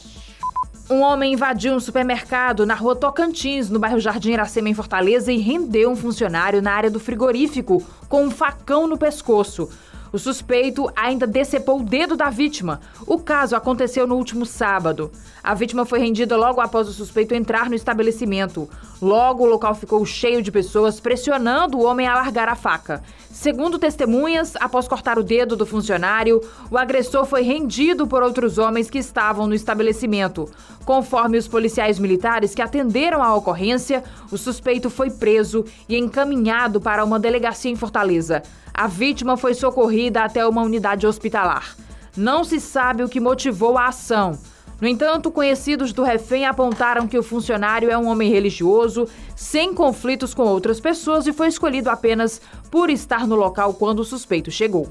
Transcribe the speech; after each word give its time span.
Um 0.91 1.01
homem 1.01 1.33
invadiu 1.33 1.75
um 1.75 1.81
supermercado 1.81 2.67
na 2.67 2.75
rua 2.75 2.97
Tocantins, 2.97 3.71
no 3.71 3.79
bairro 3.79 4.01
Jardim 4.01 4.33
Iracema, 4.33 4.69
em 4.69 4.75
Fortaleza, 4.75 5.33
e 5.33 5.39
rendeu 5.39 5.91
um 5.91 5.97
funcionário 5.97 6.61
na 6.61 6.73
área 6.73 6.91
do 6.91 6.99
frigorífico 6.99 7.83
com 8.09 8.25
um 8.25 8.31
facão 8.31 8.87
no 8.87 8.99
pescoço. 8.99 9.71
O 10.13 10.19
suspeito 10.19 10.91
ainda 10.95 11.27
decepou 11.27 11.81
o 11.81 11.83
dedo 11.83 12.17
da 12.17 12.29
vítima. 12.29 12.81
O 13.07 13.19
caso 13.19 13.57
aconteceu 13.57 14.07
no 14.07 14.17
último 14.17 14.45
sábado. 14.45 15.11
A 15.43 15.55
vítima 15.55 15.87
foi 15.87 16.01
rendida 16.01 16.37
logo 16.37 16.61
após 16.61 16.87
o 16.87 16.93
suspeito 16.93 17.35
entrar 17.35 17.71
no 17.71 17.75
estabelecimento. 17.75 18.69
Logo, 19.01 19.43
o 19.43 19.49
local 19.49 19.75
ficou 19.75 20.05
cheio 20.05 20.43
de 20.43 20.53
pessoas 20.53 21.01
pressionando 21.01 21.79
o 21.79 21.85
homem 21.85 22.07
a 22.07 22.15
largar 22.15 22.47
a 22.49 22.55
faca. 22.55 23.03
Segundo 23.31 23.79
testemunhas, 23.79 24.55
após 24.61 24.87
cortar 24.87 25.19
o 25.19 25.23
dedo 25.23 25.57
do 25.57 25.65
funcionário, 25.65 26.43
o 26.71 26.77
agressor 26.77 27.25
foi 27.25 27.43
rendido 27.43 28.07
por 28.07 28.23
outros 28.23 28.59
homens 28.59 28.91
que 28.91 28.99
estavam 28.99 29.47
no 29.47 29.55
estabelecimento. 29.55 30.47
Conforme 30.85 31.39
os 31.39 31.49
policiais 31.49 31.99
militares 31.99 32.55
que 32.55 32.61
atenderam 32.61 33.23
à 33.23 33.35
ocorrência, 33.35 34.05
o 34.31 34.37
suspeito 34.37 34.91
foi 34.91 35.11
preso 35.11 35.65
e 35.89 35.97
encaminhado 35.97 36.81
para 36.81 37.03
uma 37.03 37.19
delegacia 37.19 37.71
em 37.71 37.77
Fortaleza. 37.77 38.43
A 38.75 38.87
vítima 38.87 39.37
foi 39.37 39.55
socorrida 39.55 40.02
até 40.11 40.47
uma 40.47 40.63
unidade 40.63 41.07
hospitalar. 41.07 41.77
Não 42.17 42.45
se 42.45 42.61
sabe 42.61 43.03
o 43.03 43.09
que 43.09 43.21
motivou 43.21 43.79
a 43.79 43.87
ação. 43.87 44.39
No 44.81 44.89
entanto, 44.89 45.31
conhecidos 45.31 45.93
do 45.93 46.03
refém 46.03 46.45
apontaram 46.45 47.07
que 47.07 47.17
o 47.17 47.23
funcionário 47.23 47.89
é 47.89 47.97
um 47.97 48.09
homem 48.09 48.31
religioso, 48.31 49.07
sem 49.37 49.73
conflitos 49.73 50.35
com 50.35 50.43
outras 50.43 50.81
pessoas 50.81 51.27
e 51.27 51.33
foi 51.33 51.47
escolhido 51.47 51.89
apenas 51.89 52.41
por 52.71 52.91
estar 52.91 53.27
no 53.27 53.37
local 53.37 53.75
quando 53.75 54.01
o 54.01 54.05
suspeito 54.05 54.51
chegou. 54.51 54.89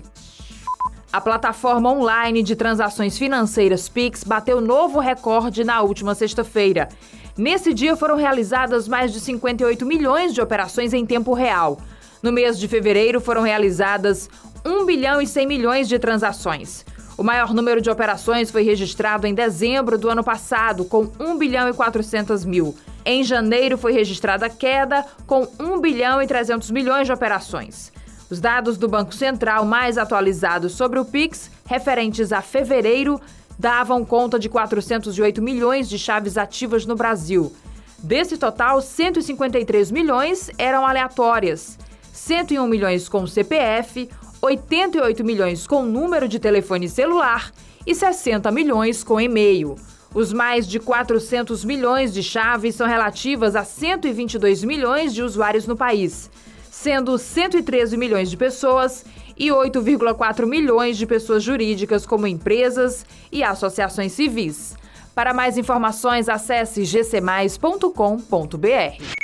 A 1.11 1.19
plataforma 1.19 1.91
online 1.91 2.41
de 2.41 2.55
transações 2.55 3.17
financeiras 3.17 3.89
Pix 3.89 4.23
bateu 4.23 4.61
novo 4.61 4.97
recorde 4.97 5.61
na 5.65 5.81
última 5.81 6.15
sexta-feira. 6.15 6.87
Nesse 7.37 7.73
dia 7.73 7.97
foram 7.97 8.15
realizadas 8.15 8.87
mais 8.87 9.11
de 9.11 9.19
58 9.19 9.85
milhões 9.85 10.33
de 10.33 10.39
operações 10.39 10.93
em 10.93 11.05
tempo 11.05 11.33
real. 11.33 11.79
No 12.23 12.31
mês 12.31 12.57
de 12.57 12.65
fevereiro 12.67 13.19
foram 13.19 13.41
realizadas 13.41 14.29
1 14.65 14.85
bilhão 14.85 15.21
e 15.21 15.27
100 15.27 15.47
milhões 15.47 15.87
de 15.87 15.97
transações. 15.97 16.85
O 17.17 17.23
maior 17.23 17.53
número 17.53 17.81
de 17.81 17.89
operações 17.89 18.49
foi 18.49 18.63
registrado 18.63 19.27
em 19.27 19.33
dezembro 19.33 19.97
do 19.97 20.09
ano 20.09 20.23
passado, 20.23 20.85
com 20.85 21.11
1 21.19 21.37
bilhão 21.37 21.69
e 21.69 21.73
400 21.73 22.45
mil. 22.45 22.75
Em 23.05 23.23
janeiro 23.23 23.77
foi 23.77 23.91
registrada 23.91 24.49
queda, 24.49 25.05
com 25.25 25.47
1 25.59 25.79
bilhão 25.79 26.21
e 26.21 26.27
300 26.27 26.69
milhões 26.71 27.07
de 27.07 27.13
operações. 27.13 27.91
Os 28.29 28.39
dados 28.39 28.77
do 28.77 28.87
Banco 28.87 29.13
Central 29.13 29.65
mais 29.65 29.97
atualizados 29.97 30.73
sobre 30.73 30.99
o 30.99 31.05
Pix, 31.05 31.51
referentes 31.65 32.31
a 32.31 32.41
fevereiro, 32.41 33.19
davam 33.59 34.05
conta 34.05 34.39
de 34.39 34.49
408 34.49 35.41
milhões 35.41 35.89
de 35.89 35.99
chaves 35.99 36.37
ativas 36.37 36.85
no 36.85 36.95
Brasil. 36.95 37.53
Desse 37.99 38.37
total, 38.37 38.81
153 38.81 39.91
milhões 39.91 40.49
eram 40.57 40.87
aleatórias. 40.87 41.77
101 42.13 42.65
milhões 42.67 43.07
com 43.07 43.27
CPF, 43.27 44.09
88 44.41 45.23
milhões 45.23 45.67
com 45.67 45.83
número 45.83 46.27
de 46.27 46.39
telefone 46.39 46.89
celular 46.89 47.51
e 47.85 47.93
60 47.93 48.49
milhões 48.51 49.03
com 49.03 49.21
e-mail. 49.21 49.75
Os 50.13 50.33
mais 50.33 50.67
de 50.67 50.79
400 50.79 51.63
milhões 51.63 52.11
de 52.11 52.23
chaves 52.23 52.75
são 52.75 52.87
relativas 52.87 53.55
a 53.55 53.63
122 53.63 54.63
milhões 54.63 55.13
de 55.13 55.21
usuários 55.21 55.67
no 55.67 55.77
país, 55.77 56.29
sendo 56.71 57.17
113 57.17 57.95
milhões 57.95 58.31
de 58.31 58.35
pessoas 58.35 59.05
e 59.37 59.49
8,4 59.49 60.47
milhões 60.47 60.97
de 60.97 61.05
pessoas 61.05 61.43
jurídicas, 61.43 62.05
como 62.05 62.25
empresas 62.25 63.05
e 63.31 63.43
associações 63.43 64.11
civis. 64.11 64.75
Para 65.13 65.33
mais 65.33 65.57
informações, 65.57 66.27
acesse 66.27 66.83
gcmais.com.br. 66.83 69.20